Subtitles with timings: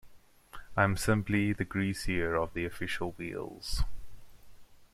[0.75, 3.83] I am simply the greaser of the official wheels.